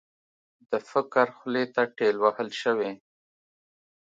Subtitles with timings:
[0.71, 2.91] د فقر خولې ته ټېل وهل شوې.